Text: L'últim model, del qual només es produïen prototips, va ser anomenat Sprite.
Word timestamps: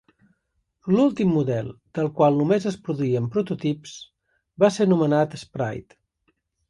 L'últim 0.93 1.33
model, 1.39 1.67
del 1.99 2.09
qual 2.21 2.39
només 2.41 2.65
es 2.71 2.79
produïen 2.87 3.27
prototips, 3.35 3.93
va 4.65 4.71
ser 4.79 4.89
anomenat 4.89 5.37
Sprite. 5.43 6.01